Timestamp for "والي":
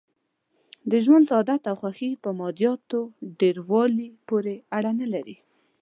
3.69-4.07